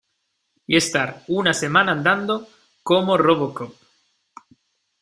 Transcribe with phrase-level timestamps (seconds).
[0.65, 2.47] y estar una semana andando
[2.81, 3.71] como Robocop.